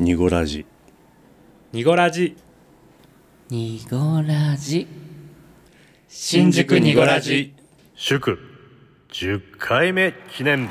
[0.00, 0.66] ニゴラジ
[1.72, 2.36] ニゴラジ
[3.48, 4.88] ニゴラジ
[6.08, 7.54] 新宿ニゴラジ
[7.94, 8.40] 祝。
[9.12, 10.68] 10回目記念。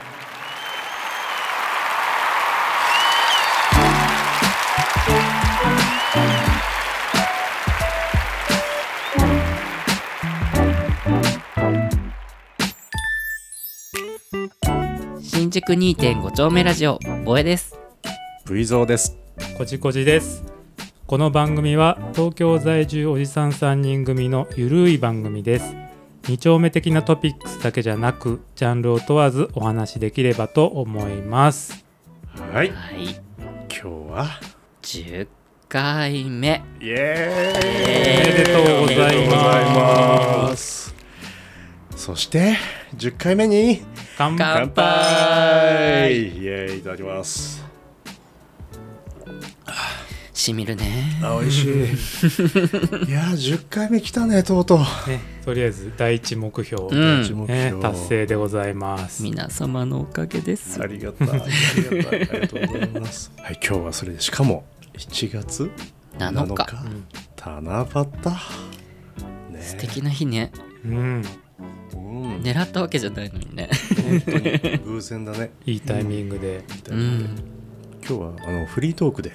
[15.21, 17.82] 新宿2.5丁目ラジオボエです
[18.53, 19.17] V ゾーです。
[19.57, 20.43] こじこじです。
[21.07, 25.75] この番組は東京在住おじさん3人組のゆるい番組です。
[26.27, 31.83] 二丁目的なトピックスだけじゃなくジャンルを問わずお話しできればと思います。
[32.53, 32.69] はい。
[32.69, 33.19] はい。
[33.69, 34.27] 今日は
[34.83, 35.27] ？10
[35.67, 36.61] 回目。
[36.79, 38.21] イエーイ。
[38.21, 39.03] おめでとうございます。
[39.03, 39.65] おめでとうござい
[40.51, 40.95] ます
[41.95, 42.57] そして
[42.97, 43.81] 10回目に
[44.17, 46.11] 乾乾杯杯。
[46.11, 47.72] イエーイいただきます
[50.43, 51.19] しみるね。
[51.23, 51.69] あ美味しい。
[53.07, 54.79] いやー10回目来たねとうとう。
[55.09, 57.37] ね、とりあえず第一目標、うん。
[57.37, 59.23] 目ね標、達成でございます。
[59.23, 60.81] 皆様のおかげです。
[60.81, 61.29] ありがたい。
[61.29, 62.19] ありがたい。
[62.19, 63.31] ありがとうございます。
[63.41, 64.65] はい今日はそれでしかも
[64.97, 65.71] 1月
[66.19, 66.67] 7日。
[66.85, 67.05] うん。
[67.37, 69.57] 七夕。
[69.57, 69.61] ね。
[69.61, 70.51] 素敵な日ね。
[70.85, 71.23] うん、
[71.93, 72.41] うん。
[72.41, 73.69] 狙ったわけじゃないのにね。
[73.95, 75.51] 本当に偶然だね。
[75.65, 77.29] いいタイミングで、うん。
[78.05, 79.31] 今日はあのフリートークで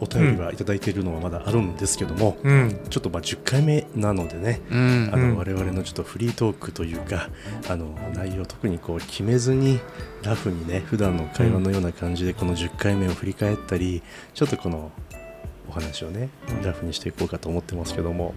[0.00, 5.10] お便りはいただいているのはまだあるんですけども、うん、ちょっとまあ10回目なのでね、うん。
[5.12, 5.36] あのうん。
[5.36, 7.28] 我々のちょっとフリートークというか
[7.68, 9.80] あの内容特にこう決めずに
[10.22, 14.02] ラフにね普段の会話のような感じでこの10回目を振り返ったり
[14.34, 14.90] ちょっとこの
[15.68, 16.28] お話をね
[16.62, 18.34] ラフにしていこうかと思ってますけども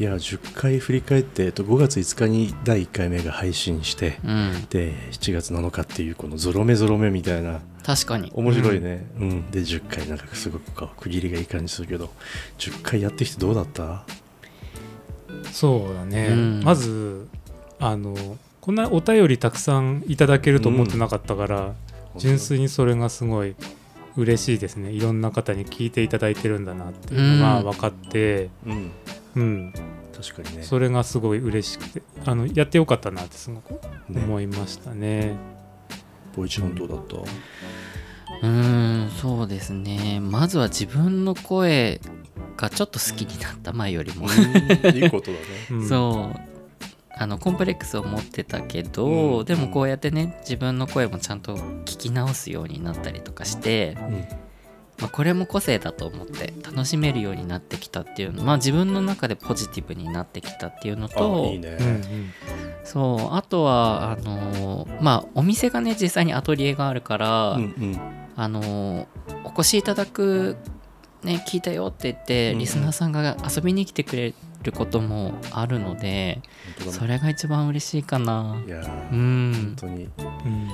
[0.00, 4.66] いや10回振り返って、えっと、5月5日に第1回目が配信してうん。
[4.70, 8.32] で7月7日っていうこのゾロ目ゾロ目みたいな確かに。
[8.34, 9.50] 面白いね、うん。
[9.50, 12.08] で10回なんかすごくこう区切りがいい感じするけど
[12.56, 14.06] 10回やってきてどうだった？
[15.52, 16.62] そうだね、うん。
[16.64, 17.28] まず
[17.78, 18.16] あの
[18.62, 21.74] こんなお便りたくさんいただけると思ってなかったから、
[22.16, 23.54] 純粋にそれがすごい
[24.16, 24.92] 嬉しいですね。
[24.92, 27.64] いろんな方に聞いていただいてるんだなっていうのがうん。
[27.64, 28.90] 分かって、うん。
[29.36, 29.72] うん
[30.20, 30.62] 確かにね。
[30.62, 33.72] それがすごい嬉しくてあのやってよかったなってすごく
[34.08, 34.22] ね。
[34.22, 35.36] 思いましたね。
[36.36, 37.16] ボイチどうだった。
[37.16, 40.20] うーんそうですね。
[40.20, 42.00] まずは自分の声
[42.56, 44.26] がちょっと好きになった前よりも。
[44.94, 45.38] いいことだね。
[45.70, 45.88] うん。
[45.88, 46.40] そう。
[47.16, 53.96] あのコンプレックスを持ってたけど、うんでもこうやってね自分の声もちゃんと聞き直すようになったりとかして、
[55.00, 61.76] まあ、これも個性だと思って楽しめるようになってきたっていうのまあ自分の中でポジティブになってきたっていうのあといいね。
[61.80, 62.30] うんうん
[62.82, 68.00] そうあとはあのーまあお店がね実際にアトリエがあるから、うんうん。
[68.36, 69.06] あのー
[69.44, 70.56] お越しいただく
[71.22, 74.32] ね聞いたよって言ってうんリスナーさんが遊びに来てくれ
[74.62, 76.40] ることもあるので、
[76.90, 78.62] それが一番嬉しいかな。
[78.66, 80.04] いやーう本ん当に。
[80.04, 80.68] うん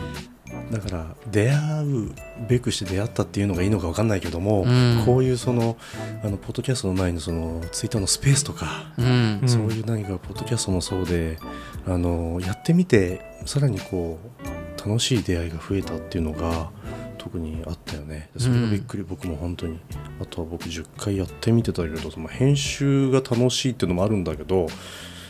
[0.70, 2.12] だから出会う
[2.48, 5.02] べくして出会ったっていうのがいいのかわかんないけども、うん。
[5.04, 5.76] こういうその
[6.24, 9.40] あのポッドキャストの前にそのツイッターのスペースとか、うん。
[9.42, 11.38] うんそういう何かポッドキャストもそうで
[11.86, 16.70] あのやってみてさらにこう楽しい出会いが増えたっていうのが
[17.18, 18.30] 特にあったよね。
[18.36, 19.78] それがびっくり、僕も本当に。
[20.20, 24.68] あとは僕10回やってみてたけどその編集が楽しいっていうのもあるんだけど、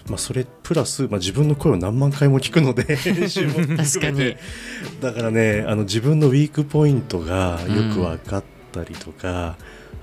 [0.09, 4.37] まあ、それプラス、まあ、自分の声を何万回も聞くので 確かに。
[5.01, 9.57] だからねあの自分のウィークポイントがよく分かったりとか、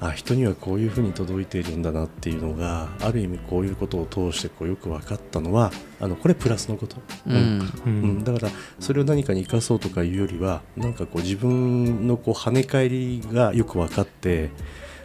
[0.08, 5.72] あ人にはこういうふうに届いているんだなっていうのがある意味こういうことを通してこうよく分かったのは
[6.02, 7.35] あのこれプラスのこと、うん。
[7.35, 7.40] う
[7.85, 8.18] うん。
[8.20, 14.50] ん、だからそれを何かに生かそうとかいうよりはなんかこう自分のこう跳ね返りがよく分かって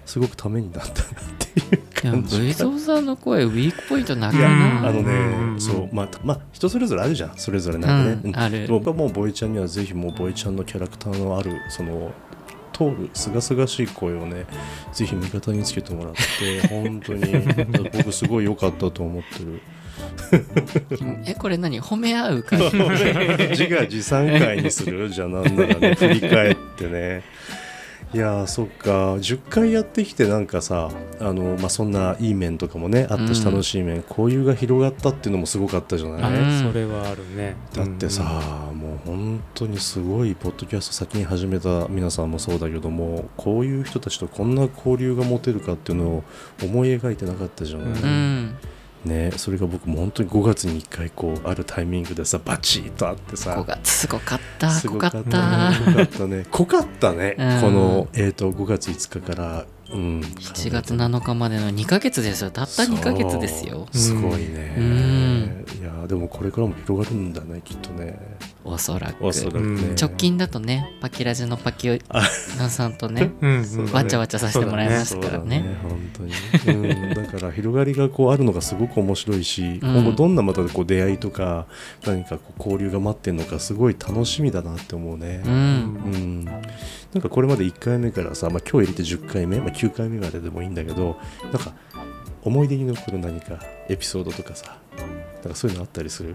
[0.04, 0.94] すごくためになったなっ
[1.38, 4.44] ていうでも感じ V ゾーさんの声ウィークポイントなくない？
[4.44, 8.66] あのね、うんそうまあ、たまあ人それぞれあるじゃんそれぞれなんかね、うんある。
[8.68, 12.12] 僕はもうボイちゃんにはぜひもうボイちゃんのキャラクターのあるその
[12.72, 14.46] 通るすがすがしい声をね
[14.92, 17.24] ぜひ味方につけてもらって 本当に
[17.92, 19.60] 僕すごい良かったと思ってる。
[21.26, 21.80] えこれ何？
[21.82, 22.64] 褒め合う感じ
[23.50, 25.08] 自画自賛会にする？
[25.10, 27.22] じゃあなんならね振り返ってね
[28.14, 29.14] いやーそっか。
[29.16, 30.90] 10回やってきてなんかさ
[31.20, 36.62] あの、まあ、そんないい面とかもねあったしうん楽しい面、交友が広がったっていうのもすごかったじゃない、あうん。
[36.62, 37.56] それはあるね。
[37.74, 38.22] だってさ、
[38.72, 46.24] もう本当にすごいポッドキャスト先に始めた皆さんもそうだけどもこういう人たちとこんな交流が持てるかっていうのを
[46.62, 48.58] 思い描いてなかったじゃない、うんうん
[49.04, 53.52] ねそれが僕も本当に5月に1回こうあるタイミングでさバチッとあってさ。
[53.52, 55.18] 5月すごかったすご濃かった。
[55.20, 56.46] 濃かったね。
[56.50, 57.60] 濃かったね、うん。
[57.60, 62.50] この、えー、と5月5日から、うん、7月7日までの2ヶ月ですよ。
[62.50, 63.86] たった2ヶ月ですよ。
[63.92, 65.66] すごいね、うん。
[65.80, 68.18] いやでもこれからも広がるんだねきっとね
[68.68, 69.26] おそらく。
[69.26, 71.98] おそらくね、うん直近だとねパキラジのパキオ
[72.58, 73.58] ナさんとねね
[73.92, 75.60] わちゃわちゃさせてもらいましたからね。
[75.60, 75.76] ね。
[75.82, 76.10] 本
[76.64, 79.94] 当に、うん、だから広がりがこうあるのがすごく面白いし、うん。
[79.94, 81.66] 今後どんなまたこう出会いとか
[82.06, 85.42] 何かこう交流が待ってるのかすごい楽しみだなって思うね。
[85.44, 85.54] う、うん。
[85.54, 85.58] う
[86.16, 86.52] ん、な
[87.18, 91.72] んかこれまで1回目からさ、まあ、今日入れて10回目、まあ、9回目まででもいいんだけどなんか
[92.42, 96.34] 思い出に残る何かエピソードとかさなんかそういうのあったりする？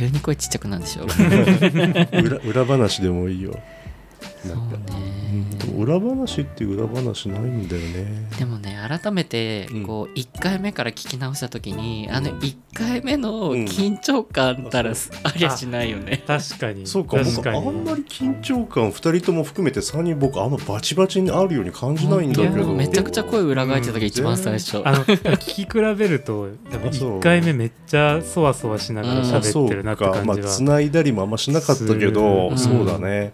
[0.00, 1.04] 急に声ちっちゃくなるでしょ。
[2.24, 3.50] 裏裏話でもいいよ。
[4.46, 4.78] なんか。
[4.78, 5.09] ね
[5.58, 8.28] でも裏話っていう裏話ないんだよね。
[8.38, 9.86] でもね改めてうん。
[9.86, 13.64] こう1回目から聞き直した時にあのうん1回目のうん。
[13.64, 14.92] 緊張感たら
[15.24, 16.22] ありゃしないよね。
[16.26, 16.86] 確かに。
[16.86, 17.58] そうか僕確かに。
[17.58, 22.72] あんまり緊張感2人とも含めて3人僕あんまバチバチにあるように感じないんだけど。
[22.72, 24.82] めちゃくちゃ声裏返ってた時一番最初。
[24.84, 27.18] あの聞き比べると多分あそう。
[27.18, 33.32] 1回目めっちゃそわそわしながらうん喋ってるなって感じは、まあ繋いだりもあんましなかったけど、そうだね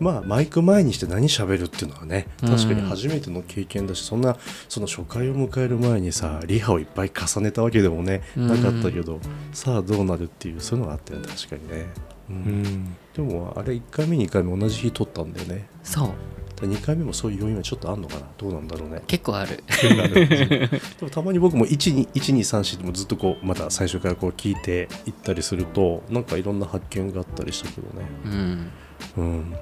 [0.00, 2.48] まあマイク前にして何喋るっていうのはねうん。
[2.50, 4.36] 確かに初めての経験だし、そんな
[4.68, 8.48] その初回を迎える前にさリハをいっぱい重ねたわけでもね、うん。
[8.48, 9.20] なかったけど
[9.52, 11.86] さあどうなるっていうそういうのがあったよね確かにね、
[12.30, 12.36] うん。
[12.36, 12.96] うん。
[13.14, 15.66] でもあれ1回目2回目同じ日撮ったんだよね。
[15.82, 16.10] そう。
[16.56, 18.26] 2回目もそういう要因はちょっとあんのかな？
[18.38, 19.02] どうなんだろうね。
[19.06, 19.62] 結構ある。
[19.68, 20.68] で
[21.02, 28.06] もたまに僕も1234でもずっとこうまた最初からこう聞いていったりするとなんかいろんな発見があったりしたけどね。
[28.24, 28.70] うん
[29.16, 29.54] うん。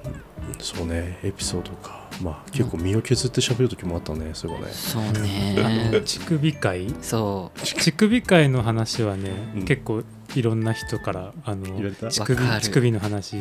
[0.58, 1.18] そうね。
[1.22, 2.02] エピソードか。
[2.22, 4.30] まあ結構身を削って喋る時もあったね。
[4.34, 4.66] それはね。
[4.68, 5.90] そうね。
[6.04, 6.94] 乳首会？
[7.00, 9.64] そ乳首会の話はね、うん。
[9.64, 10.02] 結構
[10.34, 11.66] いろんな人からあの
[12.10, 13.36] 乳首乳首の話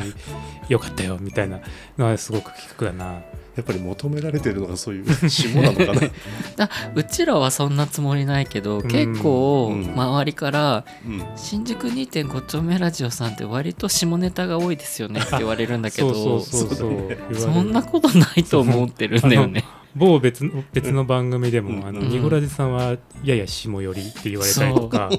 [0.67, 1.61] よかったよみたいな
[1.97, 3.21] のはすごく聞くかな
[3.55, 6.11] やっぱり求められてるのがそういう 霜なのかな、 う
[6.55, 9.93] だうちらはそんなつもりないけどん結構うん。
[9.93, 19.63] 周りからうん「新宿2.5丁目ラジオさんって割と下ネタが多いですよね」って 言われるんだけどそんなことないと思ってるんだよね。
[19.93, 22.95] 某別の別の番組でも、あのうんニゴラジさんは
[23.25, 25.09] やや下寄りって言われたりとか。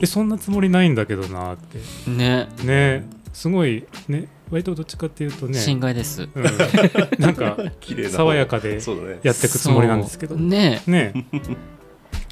[0.00, 2.10] えそんなつもりないんだけどなって。
[2.10, 2.48] ね。
[2.64, 3.06] ね。
[3.34, 6.22] すごいね割とどっちかっていうとね、心外です。
[6.22, 6.30] うん、
[7.18, 8.80] なんか綺麗な爽やかで
[9.24, 10.36] やっていくつもりなんですけど。
[10.36, 11.26] ねね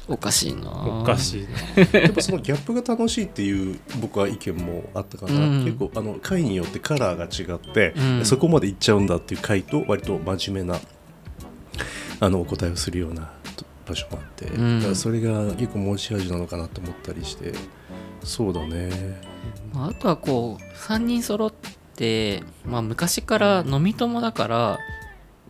[0.07, 0.69] おかしいな。
[0.71, 1.47] おかしい
[1.93, 5.65] な やっぱそのギャップが楽しいっていう僕は意見もあったかな、うん。
[5.65, 8.25] 結構あの回によってカラーが違って、うん。
[8.25, 10.79] そこまでいっちゃうんだっていう回と割と真面目な
[12.21, 13.33] あのお答えをするような
[13.85, 14.79] 場所もあって、うん。
[14.79, 17.51] だからそれが結構持ち味なのかなと思ったりして
[18.23, 18.89] そうだね。
[19.73, 21.82] まああとはこう3人揃って、
[22.65, 24.79] まあ、昔から飲み友だから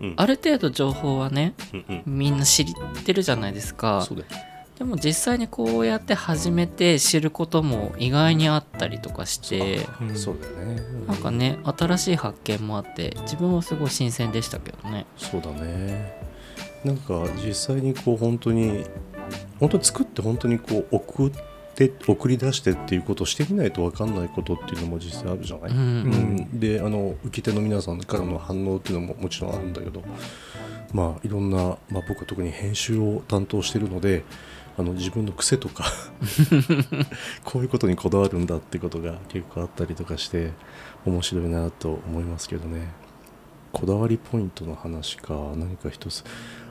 [0.01, 0.13] うん。
[0.17, 2.17] ある程度情報はねうんうん。
[2.17, 2.65] みんな知っ
[3.05, 4.07] てるじゃないですか。
[4.77, 10.15] でも実際にこうやって初めて知ることも意外にあったりとかしてうん。
[10.15, 15.05] そうだよね、うなんかね新しい発見もあって自分はすごい新鮮でしたけどね。
[15.17, 16.21] そうだね。
[16.83, 18.83] なんか実際にこう本当に
[19.59, 21.52] 本当に作って本当にこう送って
[22.07, 26.59] 送り出してっていうことをしてみないと分かんないことっていうのも実際あるじゃない、うん、うん。
[26.59, 30.03] であの受け手の皆さんからの反応っていうのももちろんあるんだけど
[30.93, 31.57] まあいろんな、
[31.89, 34.23] まあ、僕は特に編集を担当してるので
[34.77, 35.85] あの自分の癖とか
[37.45, 40.51] こういうことにこだわるんだってことが結構あったりとかして
[41.05, 42.87] 面白いなと思いますけどね
[43.73, 45.33] こだわりポイントの話か。
[45.55, 46.23] 何か一つ。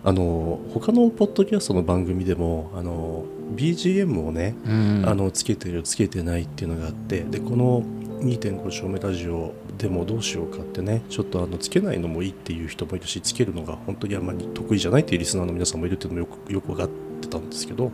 [0.05, 5.05] あの他のポッドキャストの番組でもあの BGM をねうん。
[5.07, 7.83] あのつけてるつけてないっていうのがあってでこの
[8.23, 16.89] 2.5丁目ラジオでもどうしようかってねちょっとあのつけないのもいいっていう人もいるしつけるのが本当にあんまり得意じゃないっていうリスナーの皆さんもいるっていうのもよくよく分かっ
[17.21, 17.91] てたんですけど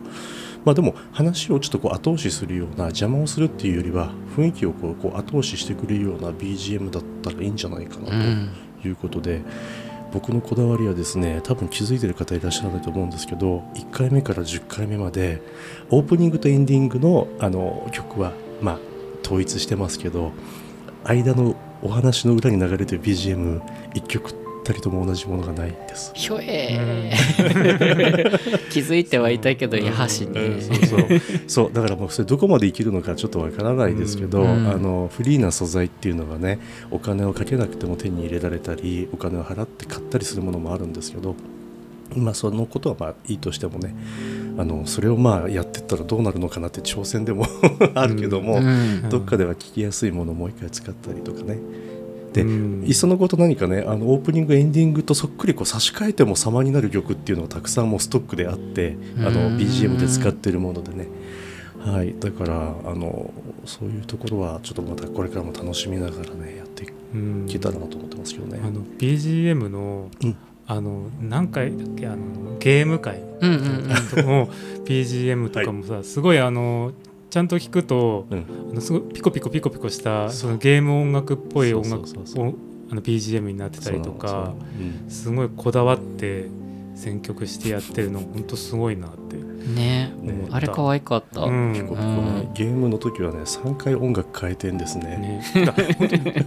[0.65, 8.11] まあでも話をちょっとこう後押しするような邪魔をするっていうよりは雰囲気をこうこう後押ししてくれるような BGM だったらいいんじゃないかなと。
[8.11, 8.49] うん
[8.83, 9.41] いうことで、
[10.11, 15.41] 僕のこだわりはですね多分気づいてる方いらっしゃらないと思うんですけど1回目から10回目まで
[15.89, 18.79] オープニングとエンディングのあの曲はまあ
[19.23, 20.31] 統一してますけど
[21.03, 26.11] 間のお話の裏に流れてる BGM1 曲たりとも同じものがないんです。
[26.15, 26.79] ひょえ。
[27.37, 30.33] ー気づいてはいたけどやはしうん。
[30.33, 31.21] ねそうそう。
[31.47, 31.73] そう。
[31.73, 34.67] だからもうそれどこまで生きるのかちょっとわからないですけど、うん。
[34.69, 36.59] あのフリーな素材っていうのがね
[36.91, 41.35] お金をかけなくても手に入れられたりお金を払って買ったりするものもあるんですけど
[42.15, 43.95] まあそのことはまあいいとしてもね
[44.57, 47.45] あのそれをまあやってったらどうなるのかなって挑戦でも
[47.95, 49.09] あるけども、うん。
[49.09, 51.57] どっかでは聞きやすいものをもう一回使ったりとかね
[52.33, 52.83] で、うん。
[52.85, 61.07] いっそのこと何かねあのオープニングエンディングとそっくりこう差し替えても様になる曲っていうのがたくさんもうストックであってあのうん BGM で使ってるものでね。
[61.79, 62.15] はい。
[62.19, 63.33] だからあの
[63.65, 68.59] そういうところはちょっとまたこれからも楽しみながらねやっていうんけたらなと思ってますけどね。
[68.63, 70.37] あの BGM の、うん。
[70.71, 74.49] あの何回だっけあのゲーム会うんうん とかも
[74.85, 76.91] BGM とかもさ、すごいあの
[77.29, 78.45] ちゃんと聞くとうん。
[78.71, 82.03] あのすごいピコピコピコピコしたそのゲーム音楽っぽい音楽
[82.39, 82.53] を
[82.91, 84.35] あの BGM になってたりとかそ
[84.81, 85.09] ううん。
[85.09, 86.47] すごいこだわって
[86.95, 89.37] 選曲してやってるの本当すごいなって。
[89.37, 90.11] うんね。
[90.21, 91.73] ねあれ可愛かった、うん。
[91.73, 95.17] ピコピコねゲームの時はね3回音楽変えてんですね。
[95.17, 95.41] ね、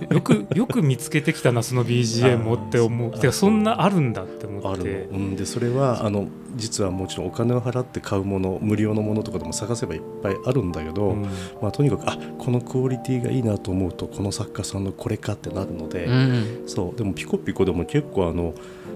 [0.10, 3.10] よくよく見つけてきたなその BGM をって思う。
[3.12, 4.84] てかそんなあるんだって思あって。
[4.84, 11.22] るの、うん、でそれはあの実はもちろんお金を払って買うもの無料のものとかでも探せばいっぱいあるんだけど、うん。
[11.60, 16.62] まあ、とにかくあこのクオリティがいいなと思うとこの作家さんのこれかってなるので、うん。
[16.66, 16.98] そう。
[16.98, 18.54] でもピコピコでも結構あの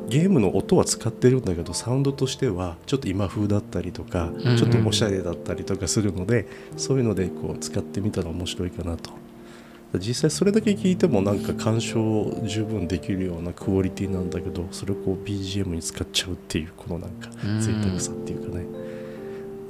[0.09, 6.47] ゲームの音は使ってるんだけどサウンドとしてはちょっと今風だったりとか、ちょっとおしゃれだったりとかするので
[6.77, 9.11] そういうのでこう使ってみたら面白いかなと。
[9.99, 17.61] 実際それだけ聞いてもなんか鑑賞十分できるようなクオリティなんだけどそれをこう BGM に使っちゃうっていうこのなんかうん。
[17.61, 18.67] 贅沢さっていうかね、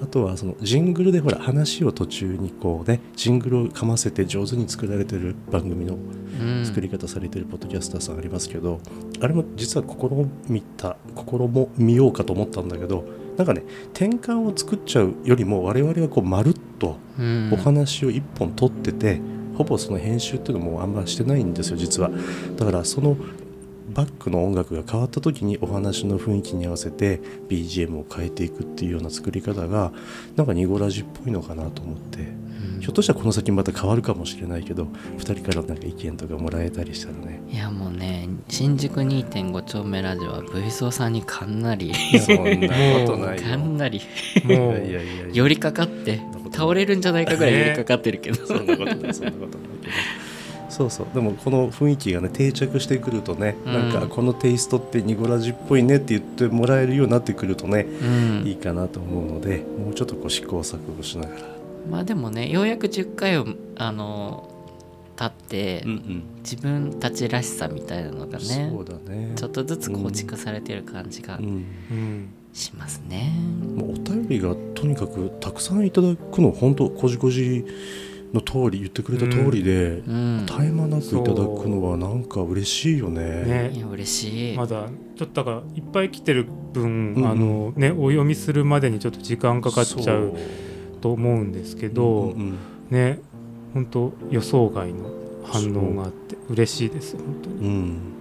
[0.02, 6.66] あとはそのジングルでほら話を途中にこうねジングルをかませて上手に作られてる番組のうん。
[6.66, 8.80] 作り方されてるポッドキャスターさんありますけど、
[9.20, 13.04] あれも実は試みた試も見ようかと思ったんだけど
[13.36, 13.62] なんかね
[13.92, 17.50] 転換を作っちゃうよりも我々はこうまるっとうん。
[17.52, 19.20] お話を一本取ってて、
[19.56, 22.10] ほぼその編集っていうのもあんましてないんですよ実は。
[22.56, 23.16] だからその
[23.88, 29.92] バックの音楽が変わった時にお話の雰囲気に合わせて BGM を変えていくっていうような作り方が
[30.36, 32.80] なんかニゴラジっぽいのかなと思ってうん。
[32.80, 37.40] ひょっとしたらこの先また変わるかもしれないけど2人からなんか意見とかもらえたりしたらね。
[37.48, 44.00] いやもうね新宿2.5丁目ラジオは V ソーさんにかんなりそんなことないかなり
[44.44, 46.20] もいうやいやいやいや寄りかかって
[46.52, 49.92] 倒れるんじゃないかぐらい寄りかかってるけど、そんなことないそんなことないけど
[50.76, 51.06] そうそう。
[51.14, 53.72] でもこの雰囲気がね定着してくるとね、うん。
[53.72, 58.04] なんかこのテイストってニゴラジっぽいねって言ってもらえるようになってくるとね、う
[58.44, 58.46] ん。
[58.46, 61.42] いいかなと思うのでもうちょっとこう試行錯誤しながら、
[61.90, 64.50] まあでもねようやく10回をあの
[65.16, 69.32] 経って、ん自分たちらしさみたいなのがねそうだね。
[69.34, 71.44] ちょっとずつ構築されてる感じがうん。
[71.44, 71.48] う
[71.94, 73.34] んしますね。
[73.76, 77.66] もうお便りがとにかくたくさんいただくの本当こじこじ
[78.34, 83.22] の通り言ってくれた通りで、うん、絶え間なくいただくのはなんか嬉しいよね。
[83.44, 83.70] ね。
[83.72, 84.56] いや嬉しい。
[84.56, 87.26] まだちょっとだからいっぱい来てる分、うんうん。
[87.26, 90.34] あのねお読みするまでにちょっと時間かかっちゃう
[91.00, 92.34] と思うんですけけど、
[92.90, 93.20] ね
[93.74, 95.10] 本当予想外の
[95.44, 97.56] 反応があって嬉しいです本当に。
[97.56, 98.15] うん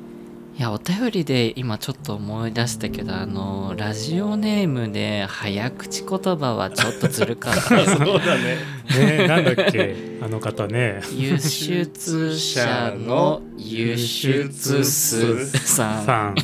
[0.58, 8.06] いやお便りで今ちょっと思い出したけどあのラジオネームで早口言葉はちょっとずるかったよね。
[8.26, 9.18] だね。
[9.18, 9.96] ねなんだっけ？
[10.22, 11.02] あの方ね。
[11.14, 14.50] 輸出者の輸出
[14.86, 16.06] 数さん。
[16.06, 16.36] さん。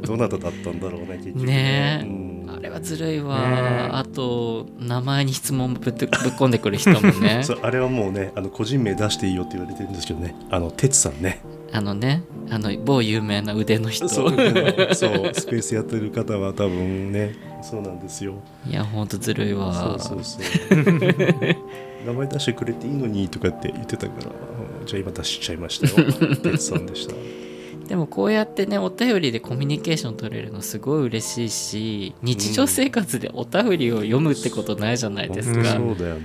[0.00, 2.00] どなただったんだろうね結局ね。
[2.02, 2.50] えうん。
[2.56, 3.56] あれはずるいわ、ね。
[3.58, 7.40] えあと名前に質問ぶっぶっ込んでくる人もね。
[7.44, 10.34] そうあれはもうねあの個人名出していいよって言われてるんですけどね。
[10.50, 11.40] あの哲さんね。
[11.72, 14.08] あのねあの某有名な腕の人。
[14.10, 14.30] そう。
[14.30, 18.34] スペースやってる方は多分ねそうなんですよ。
[18.68, 19.98] いやほんとずるいわ。
[19.98, 20.74] そうそうそう。
[22.06, 26.12] 名前出してくれていいのにとかって言ってたからうんじゃあ今出しちゃいましたよ。
[26.42, 27.14] 哲さんでした。
[27.88, 35.62] でもこうやってねお便りでコミュニケーション取れるのすごい嬉しいし日常生活でお便りを読むってことないじゃないですうん。
[35.62, 36.22] か、そうだよね。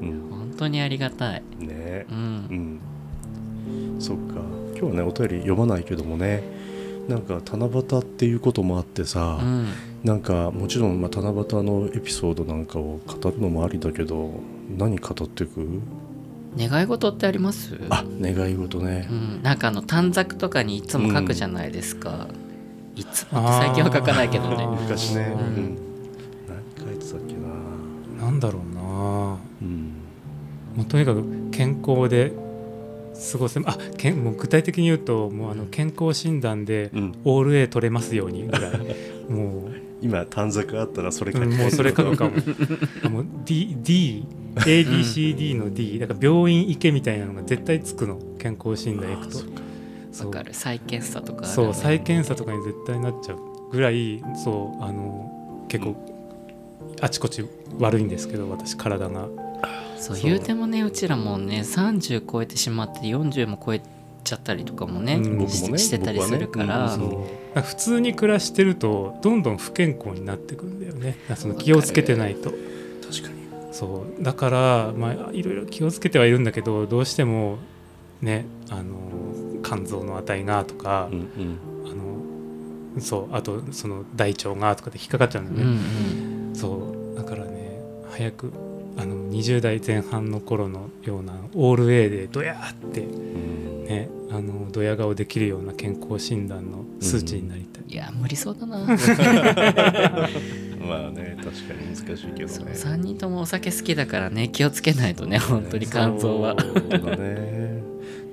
[0.00, 1.66] 本当にありがたい、うん。
[1.66, 2.20] ねう、うん
[2.76, 2.80] ん。
[3.98, 6.42] そっか今日はねお便り読まないけどもね
[7.08, 9.68] なんか七夕っていうこともあってさ、うん、
[10.02, 14.40] なんかもちろんまあ七夕のエピソードなんかを語るのもありだけど
[14.76, 15.80] 何語っていく？
[16.58, 17.78] 願い事ってあります？
[17.90, 19.06] あ願い事ね。
[19.10, 22.26] う、ん、なんかあの短冊とかにいつも書くじゃないですか、
[22.96, 24.66] いつも最近は書かないけどね。
[24.82, 25.54] 昔ね、ううん。
[25.64, 25.78] ん
[26.76, 27.34] 何書いてたっけ
[28.20, 28.26] な。
[28.26, 28.80] なんだろうな。
[28.82, 29.92] もうん。
[30.78, 32.32] うとにかく健康で
[33.32, 38.72] 過ごせあけんもう具体的に言うともうあの健康診断でうん、オール A 取れますようにぐらい。
[39.28, 42.32] も今短冊あったらそれう、書きもうそれ書くかも。
[43.04, 44.24] あもう D D
[44.56, 48.18] ABCD の D だから病院行けみたいなのが絶対つくの。
[48.38, 49.38] 健康診断行くと。
[49.38, 49.62] あそっか。
[50.12, 50.26] そう。
[50.28, 50.54] わかる。
[50.54, 51.44] 再検査とか。
[51.44, 55.96] あるそうね再検査とかに絶対なっちゃうぐらいそうあの結構
[57.00, 57.44] あちこち
[57.78, 59.28] 悪いんですけど私体が
[60.02, 63.80] そう言うてもねうちらもね30超えてしまって40も超え
[64.24, 66.96] ちゃったりとかもね,うん僕し、もねしてたりするから、
[67.62, 71.16] 普通に暮らしてるとどんどん不健康になってくんだよね。
[71.36, 72.50] その気をつけてないと。
[72.50, 73.34] 確かに。
[73.72, 74.22] そう。
[74.22, 77.58] だからまあいろいろ気をつけてはいるんだけどどうしても
[78.20, 78.94] ねあの
[79.64, 81.58] 肝臓の値がとかう、んうん。
[81.90, 81.94] あ
[82.96, 85.80] のそうあとその大腸がとかで引っかかっちゃうんだうんよね、
[86.48, 86.54] うん。
[86.54, 87.16] そう。
[87.16, 87.80] だからね
[88.10, 88.52] 早く
[88.96, 93.62] あの20代前半の頃のようなオール A でドヤーってうん。
[93.86, 98.78] ねあのドヤ顔できるような健康診断の数値になりたい、いや無理そうだな。
[100.86, 106.56] まあね確かに難しいけどそうね3人ともお酒好きだからね気をつけないとね本当に肝臓は。
[106.58, 107.82] そうだね。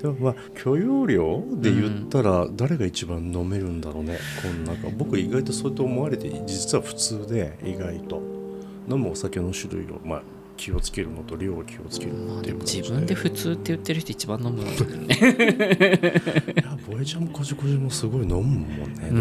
[0.02, 4.90] でもまあ許容量で言ったら誰が一番飲めるんだろうね、この中。
[4.98, 8.40] 僕意外とそうやって思われて実は普通で意外と。
[8.90, 10.24] 飲むお酒の種類をまあ
[10.60, 14.76] 気をつけるのと量を気をつけるっていう感じ自分で普通って言ってる人一番飲むのね。
[16.54, 19.10] いやボエちゃんもこじこじもすごい飲むもんね。
[19.10, 19.18] うん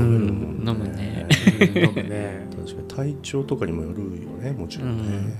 [0.68, 1.28] 飲むね。
[1.60, 2.48] うん飲むね。
[2.58, 2.88] 確かに。
[2.88, 5.36] 体調とかにもよるよねもちろんね、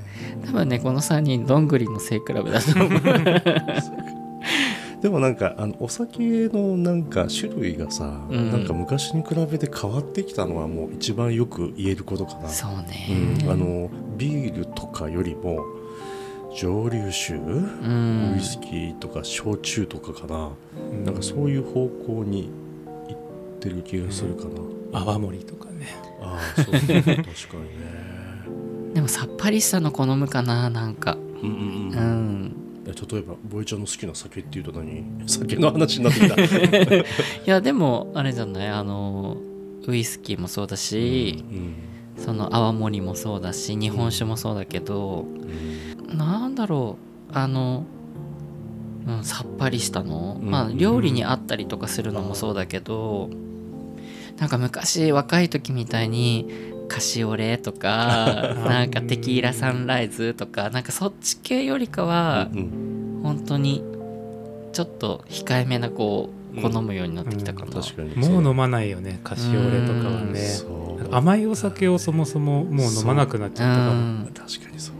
[0.46, 3.00] 多分ねこの3人どんぐりの背比べだと思う。
[5.00, 8.50] でもなんかあのお酒のなんか種類がさ、うん。
[8.50, 15.64] なんか昔に比べて変わってきたのはもう一番よく言えることかな、そうね、うん、あのビールとかよりも
[16.56, 18.32] 蒸留酒、うん。
[18.34, 20.50] ウイスキーとか焼酎とかかな、
[20.92, 22.50] うんなんかそういう方向に
[23.08, 25.86] 行ってる気がするかな、泡盛とかね。
[26.22, 27.24] ああそう確かにね。
[28.94, 31.16] でもさっぱりしたの好むかななんか。
[31.42, 32.42] うんうんううん。
[32.44, 32.52] ん
[32.86, 35.04] え例えばボエちゃんの好きな酒っていうと何？
[35.26, 36.40] 酒の話になってきた。
[36.96, 37.04] い
[37.44, 38.68] やでもあれじゃない？
[38.68, 39.36] あの
[39.86, 41.74] ウイスキーもそうだし、うん。
[42.24, 46.98] その泡盛もそうだし日本酒もそうだけど、うんなんだろ
[47.30, 47.32] う。
[47.32, 47.84] あの、
[49.06, 50.50] うん、さっぱりしたの、うん。
[50.50, 53.30] まあ料理にあったりとかするのもそうだけど、
[54.38, 56.48] なんか昔若い時みたいに
[56.88, 63.82] カシオレとかうん なんかテキーラサンライズとかなんかそっち系よりかはうん本当に
[64.72, 68.14] ちょっと控えめなこう好むようになってきたかな、確かに。
[68.16, 69.20] もう飲まないよね。
[69.22, 70.40] カシオレとかはね。
[71.10, 74.30] 甘いお酒をそもそももう飲まなくなっちゃったかうもん。
[74.34, 74.96] 確かにそう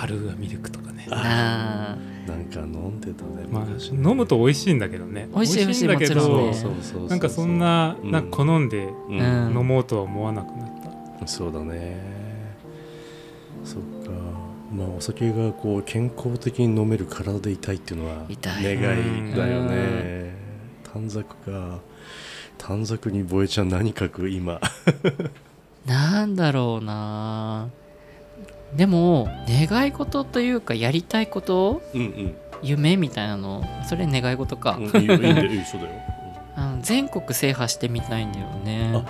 [0.00, 1.06] カルーアミルクとかね。
[1.10, 1.96] なあ
[2.28, 5.28] なんか飲んでたねまあ昔飲むと美味しいんだけどね。
[5.34, 6.54] 美味しいんだけ美味しいもちろんどね。
[6.54, 9.18] そうそうそうなんかそんなうんなんか好んでうん。
[9.18, 10.70] うん飲もうとは思わなくなっ
[11.20, 11.26] た。
[11.26, 12.00] そうだね。
[13.64, 14.10] そっか。
[14.72, 18.76] まあお酒がこう健康的に飲める体でいたいっていうのは痛い。
[18.76, 20.34] 願いだよね。
[20.84, 21.80] 短冊か。
[22.58, 24.60] 短冊にボエちゃん何書く今。
[25.86, 27.70] なんだろうな
[28.74, 31.82] でも願い事というかやりたいこと？
[31.94, 32.34] うんうん。
[32.62, 33.64] 夢みたいなの？
[33.88, 35.92] それ願い事か、うんいいよいいいいそうだよ。
[36.56, 39.04] あの全国制覇してみたいんだよね。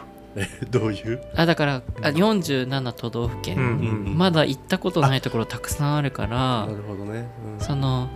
[0.70, 1.20] どういう？
[1.34, 7.26] あだからあ47都道府県、うんうんまだ行ったことないところたくさんあるからなるほどね。
[7.58, 7.64] うん。
[7.64, 8.08] その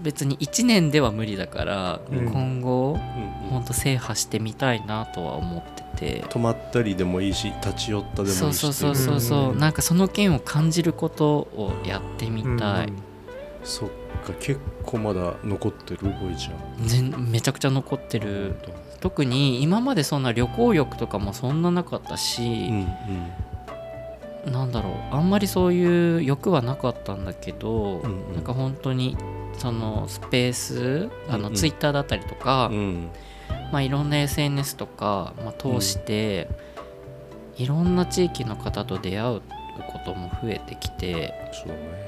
[0.00, 2.30] 別に1年では無理だから、うん。
[2.30, 3.50] 今後うんうん。
[3.50, 6.24] ほんと制覇してみたいなとは思ってて。
[6.28, 9.58] 泊まったりでもいいし立ち寄ったでもいいしそうそうそうそうそう、うん。
[9.58, 12.92] なんかその件を感じることをやってみたい、
[13.64, 13.88] そっ
[14.24, 16.00] か結構まだ残ってる？
[16.02, 16.86] ボエちゃん。
[16.86, 18.56] 全めちゃくちゃ残ってる。
[19.00, 24.92] 特に今までそんな旅行欲とかもそんななかったし、うんなんだろう。
[25.14, 28.34] あんまりそういう欲はなかったんだけど、うんうん。
[28.34, 29.16] なんか本当に
[29.58, 31.50] そのスペースあうんうん。
[31.50, 33.10] のツイッターだったりとか、うんうん
[33.72, 36.48] まあ、いろんな SNS とか、まあ、通して、
[37.56, 39.42] いろんな地域の方と出会う
[39.86, 42.06] ことも増えてきてそうだね。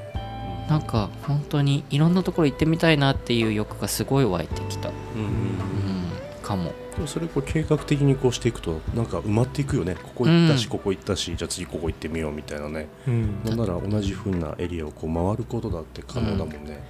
[0.69, 5.31] なんか本当にいろんなところ行ってみたいなっていう欲がすごい湧いてきた、うんうんうん。
[5.31, 6.75] うん、かも。
[6.95, 9.95] でもそれこう計画的にこうしていくとなんか埋まっていくよね。
[9.95, 10.71] ここ行ったし、うん。
[10.71, 12.89] ここ行ったしじゃあ次ここ行ってみようみたいなね。
[13.07, 13.43] うん。
[13.45, 16.85] なんなら同じ風なエリアをこう回ることだって可能だもんね、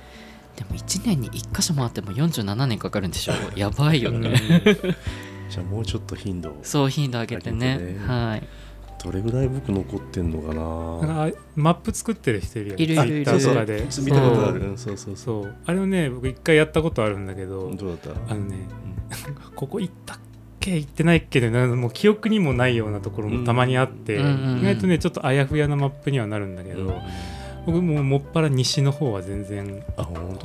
[0.58, 4.34] でも1年に1箇所回っても47年かかるんでしょ やばいよね。
[5.48, 7.76] じゃあもうちょっと頻度をそう頻度上げてね。
[7.78, 8.06] 上げてね。
[8.06, 8.42] はい。
[9.04, 10.48] どれぐらい僕残ってんのか
[11.06, 11.14] な？
[11.14, 12.82] なんかマップ作ってる人いるよね。
[12.82, 13.24] いるいるいる。
[13.24, 13.90] Twitter とかで。
[13.90, 14.76] そう見たことあそうそう。
[14.76, 18.32] そうそうそうあれをね僕一回やったことあるんだけどどうだった？
[18.32, 18.66] あのね
[19.54, 20.18] ここ行ったっ
[20.58, 20.76] け？
[20.76, 21.40] 行ってないっけ？
[21.40, 26.94] でなんかもう記憶にもないようなところもたまにあって、うんうんうん意外とねちょっとあやふやなマップにはなるんだけど、うん
[27.72, 29.84] 僕もうもっぱら西の方は全然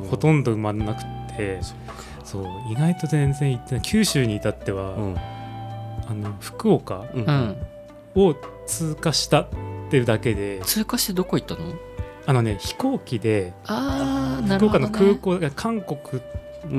[0.10, 1.04] ほとんど埋まんなく
[1.38, 1.60] て
[2.24, 5.16] そう意外と全然行ってない九州に至っては、うん。
[6.06, 7.06] あの福岡
[8.14, 8.36] を
[8.68, 9.48] 通過したっ
[9.90, 11.62] ていうだけで通過してどこ行ったの？
[12.26, 16.22] あのね飛行機でああな福岡の空港が韓国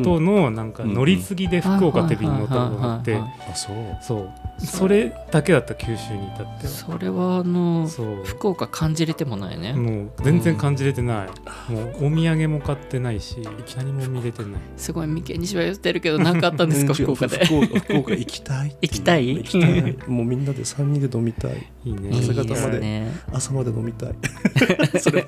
[0.04, 3.18] とのなんか乗り継ぎで福岡って便に乗ったことがあって
[3.54, 6.66] そうそれだけだった九州にいたって。
[6.68, 7.88] それはあの
[8.24, 13.36] 福岡感じれてもないね、もう全然感じれてない、もうお土産も買ってないし
[13.76, 14.52] 何も見れてない。
[14.76, 16.96] すごい眉間にしわ寄せてるけど何かあったんですかうん。
[16.96, 17.44] 福岡で？
[17.44, 19.28] 福岡福岡行きたい行きたい？
[19.36, 19.96] 行きたい。
[20.08, 21.66] もうみんなで3人で飲みたい。
[21.84, 22.10] いいね。
[22.12, 22.80] 朝方まで。
[22.80, 23.12] ね。
[23.32, 24.14] 朝まで飲みたい。
[25.00, 25.26] それ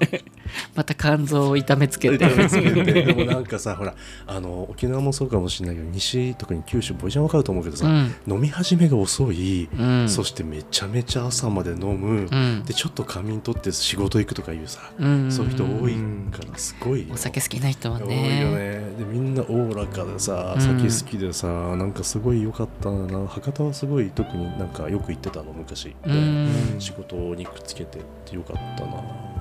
[0.77, 2.27] また肝臓を痛めつけて。
[2.27, 3.95] でもなんかさほら
[4.27, 8.15] あの沖縄もそうかもしれないけど西特に九州ボイジャンわかると思うけどさ、うん。
[8.27, 10.09] 飲み始めが遅い、うん。
[10.09, 12.65] そしてめちゃめちゃ朝まで飲む、うん。
[12.65, 15.33] でちょっと仮眠取って仕事行くとかいうさ、うん。
[15.33, 15.95] そういう人多い
[16.31, 17.15] からすごいよ。
[17.15, 18.51] お酒好きな人は多いよね。
[18.51, 20.61] ねでみんなおおらかでさうん。
[20.61, 23.27] 酒好きでさ、なんかすごい良かったな。
[23.27, 26.77] 博多はすごい特になんかよく行ってたの昔、うでん。
[26.79, 29.36] 仕事にくっつけてってよかったな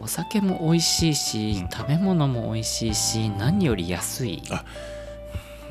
[0.00, 1.68] お酒も美味しいし、うん。
[1.68, 4.42] 食べ物も美味しいし何より安い。
[4.50, 4.64] あ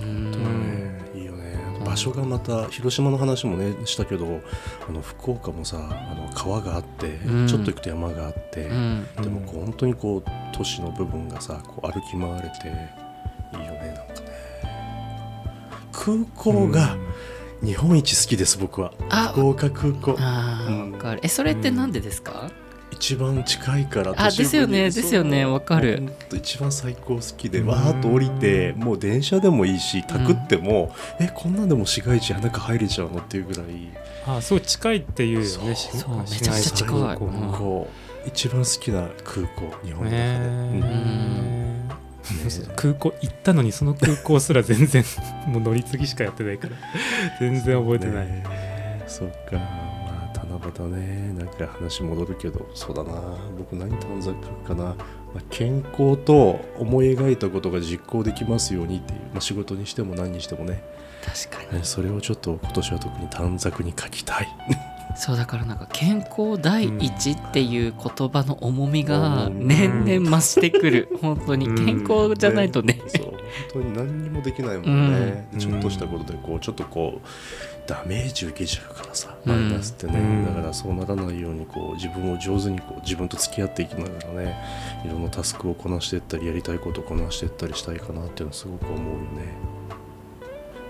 [0.01, 0.31] うん。
[0.31, 1.01] ね。
[1.15, 1.59] いいよね。
[1.77, 4.39] うん場所がまた広島の話もねしたけど
[4.87, 7.47] あの福岡もさあの川があって、うん。
[7.47, 9.07] ちょっと行くと山があって、うん。
[9.21, 12.67] でもこう本当にこう都市の部分がさこう歩き回れて
[13.57, 14.27] いいよねなんかね。
[15.91, 16.97] 空港が
[17.61, 18.93] 日本一好きです僕は。
[19.09, 19.29] あ。
[19.33, 20.15] 福岡空港。
[20.19, 21.19] あうん。
[21.21, 22.49] えそれってなんでですか、
[22.93, 25.03] 一番近いからあですよねそう。
[25.03, 26.03] ですよねわかる。
[26.33, 33.19] 一番最高好きでうんわーっと降りてもう電車でもいいしタクっても、えこんなんでも市街地中入れちゃうの？
[33.19, 33.65] っていうぐらい。
[34.25, 35.75] あすごい近いっていうよねそう。
[35.75, 36.99] しそうめ市ちゃくちゃ近い。
[36.99, 37.87] 内空港。
[37.87, 40.79] うん一番好きな空港日本の中で、ねうん。
[40.79, 45.03] えね空港行ったのにその空港すら全然
[45.47, 46.77] もう乗り継ぎしかやってないから。
[47.41, 49.57] 全然覚えてない、ねそっか。
[49.57, 49.92] まあ
[50.45, 51.33] 七夕ね。
[51.37, 53.11] なんか話戻るけどそうだな。
[53.57, 54.93] 僕何短冊書くかな、ま
[55.37, 60.83] あ、健康と思い描いたことが実行できますようにっていう、まあ、仕事にしても何にしてもね。
[61.49, 61.79] 確かに。
[61.79, 64.47] ねそれをちょっと今年は特に短冊に書きたい。
[65.15, 69.67] そうだからなんか健康第一っていう言葉の重みがうん。
[69.67, 71.17] 年々増してくる。
[71.21, 71.67] 本当に。
[71.67, 71.85] うん。
[71.85, 72.99] 健康じゃないとね。
[73.07, 73.25] そう。
[73.25, 73.35] 本
[73.73, 75.59] 当に何にもできないもんね、うん。
[75.59, 77.27] でちょっとしたことでこうちょっとこう
[77.85, 79.69] ダメージ受けちゃうからさうん。
[79.69, 80.45] マイナスってね、うん。
[80.45, 84.57] だからそうならないようにこう自分を上手にこう自分と付き合っていきながらね
[85.05, 89.73] いろんなタスクをこなしていったりやりたいことをこなしていったりしたいかなっていうのはすごく思うよね。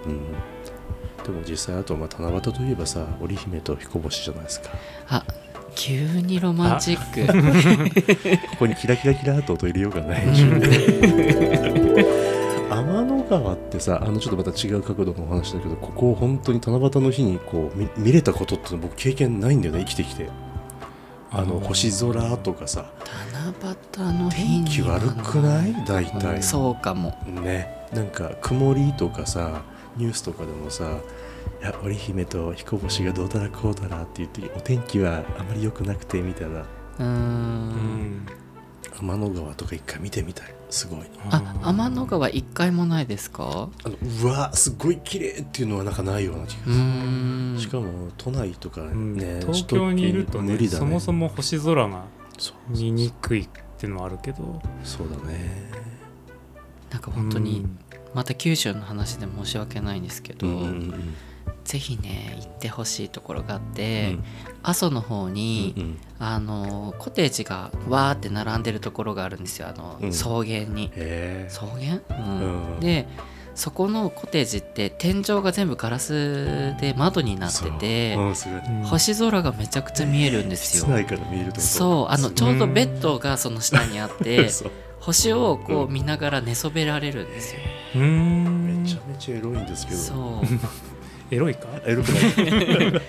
[0.06, 1.24] うん。
[1.24, 4.70] でも実際あとまあ七夕といえばさ織姫と彦星じゃないですか。
[5.08, 5.24] あ
[5.76, 7.26] 急にロマンチック。
[8.52, 10.60] ここにキラキラキラっと音入れようがない天の
[13.40, 20.30] 川ってさあのちょっとまた違う角度のお話だけどここを本当に七夕の日にこう見見れたことって僕経験ないんだよね生きてきて。
[21.36, 22.92] あの星空とかさ。
[23.34, 25.74] 七夕の日に天気悪くない？
[25.84, 26.44] 大体。
[26.44, 27.18] そうかも。
[27.26, 27.88] ね。
[27.92, 29.64] なんか曇りとかさ
[29.98, 30.84] ニュースとかでもさ
[31.62, 36.66] 「いや織姫と彦星がどうだらこうだら」って言ってお天気はあまり良くなくてみたいな。
[37.00, 38.28] うん。
[39.00, 41.06] 天の川とか一回見てみたいすごい。
[41.30, 43.70] あ天の川一回もないですか？
[43.84, 49.14] あのうわすごい綺麗っていうのはなんかないような気がすうる、しかも都内とかうん。
[49.14, 50.68] ね、東京にいるとねね。
[50.68, 52.06] そもそも星空が
[52.40, 54.62] そう見にくいっていうのはあるけど。
[54.84, 55.70] そうだね。
[56.90, 57.80] なんか本当にうん。
[58.16, 61.14] また九州の話で申し訳ないんですけど、うんうんうん
[61.64, 64.24] ぜひね行ってほしいところがあって、うん。
[64.64, 69.68] 阿蘇の方に、うんあのコテージがわーって並んでるところがあるんですよ。
[69.68, 70.12] あの、うん。
[70.12, 70.90] 草原に。
[71.50, 72.76] 草原、うん。
[72.76, 73.08] うんで
[73.56, 78.16] そこのコテージって天井が全部ガラスで窓になってて、
[78.86, 80.86] 星空がめちゃくちゃ見えるんですよ、
[81.60, 82.12] そう。
[82.12, 84.50] あのちょうどベッドがその下にあって
[85.00, 85.94] 星をこううん。
[85.94, 87.60] 見ながら寝そべられるんですよ、
[87.96, 90.00] うーんめちゃめちゃエロいんですけど。
[90.00, 90.48] そう
[91.34, 91.68] エロいか？
[91.86, 93.02] エロくない？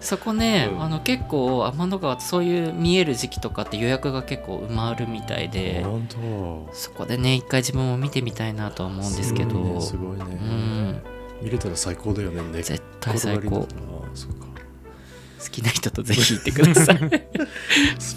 [0.00, 0.82] そこね、うん。
[0.82, 6.68] あの結構天の川そういう見える時期とかって予約が結構埋まるみたいで本当。
[6.72, 9.80] そこでね一回自分も見てみたいなとは思うんですけど。
[9.80, 10.24] すごいね。
[10.24, 11.02] うん。
[11.42, 13.66] 見れたら最高だよね絶対最高。
[15.42, 16.98] 好きな人とぜひ行ってください。
[17.00, 17.08] 好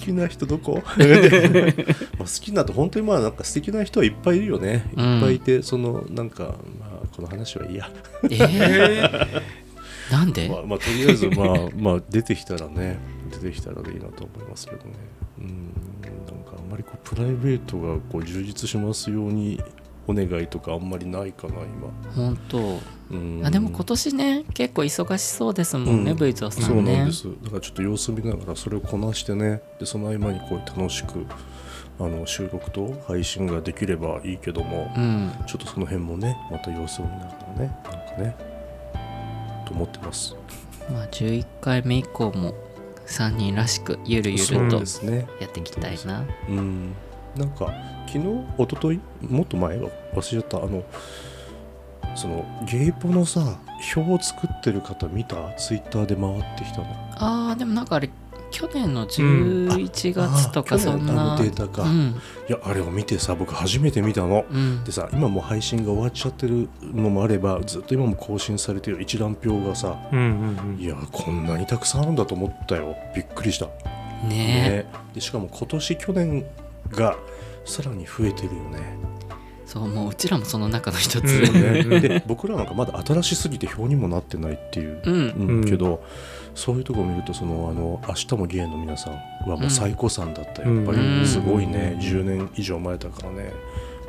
[0.04, 0.84] きな人どこ？
[0.86, 4.86] まあ好きなと本当にまあなんか素敵な人はいっぱいいるよね。
[4.98, 5.18] いうん。
[5.20, 7.90] っぱいいて、そのなんかまあこの話はいいや、
[8.24, 12.98] えー、なんで、まあ、まあとりあえずまあまあ出てきたらね
[13.32, 14.94] 出てきたらでいいなと思いますけどね。
[15.40, 15.74] うん
[16.28, 19.62] なんかあんまりこうプライベートがこう充実しますように
[20.08, 21.54] お願いとかあんまりないかな
[22.16, 22.60] 本当。
[22.60, 22.80] 今
[23.12, 23.42] うん。
[23.46, 26.18] あでも今年ね結構忙しそうですもんね、うん。
[26.18, 27.28] ブイゾーさそうんなんねです。
[27.44, 31.26] だからちょっと様子見ながらそれをこなしてねでその合間にこう楽しく
[32.00, 35.32] あの収録と配信ができればいいけども、うん。
[35.46, 37.26] ちょっとその辺もねまた様子を見なが
[37.58, 38.36] らねなんかね
[39.66, 40.36] と思ってます。
[40.92, 42.54] まあ11回目以降も
[43.06, 45.28] 3人らしくゆるゆるとですね。
[45.40, 46.26] やっていきたいな。
[46.50, 46.94] うん。
[47.36, 47.74] なんか
[48.08, 48.20] 昨日
[48.58, 50.58] 一昨日もっと前は忘れちゃった。
[50.58, 50.84] あの
[52.16, 53.60] そのゲイポのさ
[53.96, 55.52] 表を作ってる方見た？
[55.54, 56.88] ツイッターで回ってきたの。
[57.16, 58.10] あーでもなんかあれ
[58.64, 62.16] 去年の11月とかあそんな、データか、いうん。
[62.48, 64.46] やあれを見てさ僕初めて見たの。
[64.50, 64.84] うん。
[64.86, 72.96] でさ今もう配信が終わっちゃってるのもあればずっと今も更新されてる一覧表がさうんうんいやこんなにたくさんあるんだと思ったよ。
[73.14, 73.68] びっくりした。
[74.26, 74.86] ね。
[75.14, 76.46] でしかも今年去年
[76.92, 77.18] が
[77.66, 78.98] さらに増えてるよね。
[79.66, 81.26] そうもううちらもその中の一つ。
[81.26, 81.90] うん。
[81.90, 85.14] ね で僕らなんかまだ新しすぎて表にもなってないっていう、うん。
[85.14, 85.66] うんうん。
[85.66, 86.02] けど
[86.56, 89.14] そういうところ見るとそのあの明日もゲイの皆さん
[89.50, 91.20] はもう最高さんだった、うんやっぱうん。
[91.22, 93.52] りすごいね、10年以上前だからね。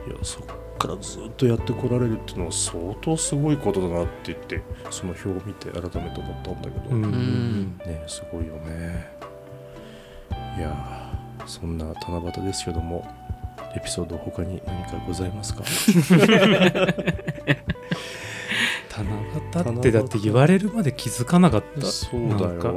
[0.07, 0.43] いやそっ
[0.79, 7.05] からずっとやってこられるっていうのは相当すごいことだなって言ってその表を見て改めて思ったんだけど、うん。
[7.05, 7.09] う
[7.89, 9.07] ねんすごいよね。
[10.59, 13.07] いやーそんな七夕ですけども
[13.75, 15.63] エピソード他に何かございますか？
[19.03, 21.87] 七夕ってだって言われるまで気づかなかった。
[21.87, 22.69] そうだなんか。
[22.69, 22.75] よ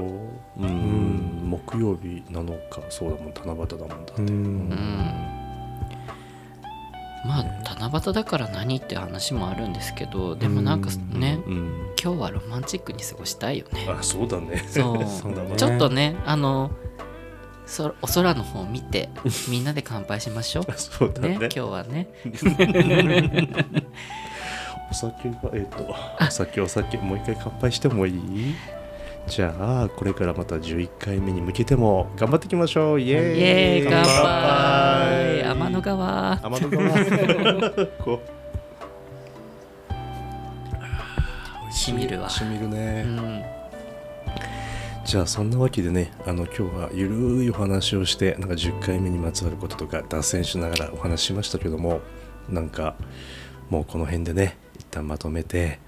[0.58, 1.50] うん、ん。
[1.50, 4.28] 木曜日なのかそうだもん七夕だもんだって、うん。
[4.28, 5.48] うん。
[7.26, 7.44] まあ
[7.80, 11.40] 七夕だから何って話もあるんですけどでもなんかね。
[11.46, 11.94] うん。
[12.02, 13.88] 今日はロマンチックに過ごしたいよね。
[13.88, 14.66] あそうだね。
[14.68, 15.06] そう。
[15.08, 15.56] そうだね。
[15.56, 16.72] ちょっとねあの
[17.68, 19.10] そお空の方を見て
[19.50, 20.66] みんなで乾杯しましょう。
[20.78, 21.30] そうだね。
[21.30, 22.08] ね今日はね
[24.90, 28.56] お酒がえっ、とお酒お酒もう一回乾杯してもいい？
[29.28, 33.02] じゃあこれからまた11回目に向けても頑張っていきましょう。
[33.02, 33.38] イエーイ。
[33.38, 33.88] イエーイ。
[33.90, 35.44] 乾杯。
[35.44, 35.52] 杯。
[35.52, 36.38] 天の川。
[36.38, 37.88] 天の川。
[38.04, 38.22] こ
[41.70, 41.72] う。
[41.74, 42.30] しみるわ。
[42.30, 43.44] しみるうね、ん。
[45.04, 52.02] じゃあそんなわけでねあの今日はゆるいお話をしてなんか10回目にまつわることとか脱線しながらお話ししましたけども
[52.50, 52.96] なんか
[53.70, 55.80] もうこの辺でね一旦まとめて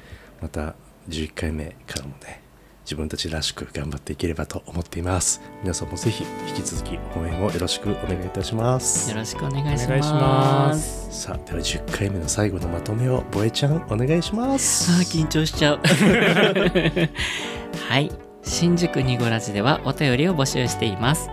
[0.42, 0.76] また
[1.10, 2.42] 11回目からもね
[2.86, 5.42] 自分たちらしく頑張っていければと思っています。
[5.62, 9.12] 皆さんもぜひ引き続き応援をよろしくお願いいたします。
[9.12, 11.12] よろしくお願いしお願いしまます。
[11.12, 14.92] すさあでは10回目の最後のまとめをボエちゃんお願いします。
[14.92, 15.82] あー緊張しちゃう。
[17.89, 18.12] はい。
[18.42, 21.30] 新宿ニゴラジではお便りを募集しています。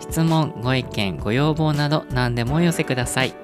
[0.00, 3.34] 質問ご意見ご要望など何でもお寄せください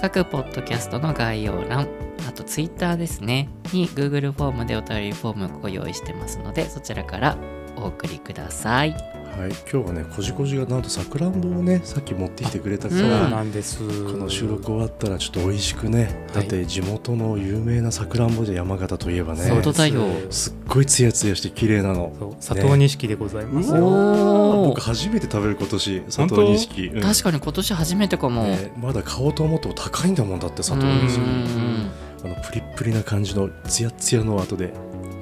[0.00, 1.86] 各ポッドキャストの概要欄
[2.26, 3.50] あと Twitter ですね。
[3.72, 7.36] に Google フォームでお便りフォームご用意してますのでそちらから
[7.76, 9.19] お送りください。
[9.40, 13.78] はい今日はねこじこじがなんとさくらんぼをねさっき持ってきてくれたかうんそうら、なんです。
[13.78, 16.12] この収録終わったらちょっと美味しくね、はい。
[16.34, 20.02] だって地元の有名なさくらんぼじゃ山形といえばねそうだよ。
[20.28, 22.36] すっごいツヤツヤして綺麗なの。
[22.38, 27.00] 佐藤錦でございます、僕初めて食べる今年佐藤錦、うん。
[27.00, 31.90] 確かに今年初めてかも、ねまだ買おうと思っても高いんだもんだって佐藤う錦ん。
[32.22, 34.74] あのプリップリな感じのツヤツヤの後で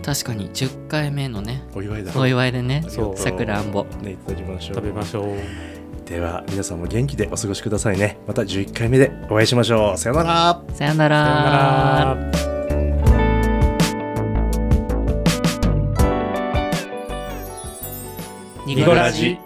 [0.08, 2.18] 確かに10回目のねお祝いだ。
[2.18, 3.16] お祝いでねそう。
[3.18, 3.84] さくらんぼ。
[4.00, 4.76] ねいただきましょう。
[4.76, 6.08] 食べましょう。
[6.08, 8.18] では皆さんも元気でお過ごしくださいね。
[8.26, 9.98] また11回目でお会いしましょう。
[9.98, 10.62] さよなら。
[10.72, 11.24] さよなら。
[11.26, 11.50] さよな
[12.14, 12.48] ら。
[18.64, 19.38] ニニコラジ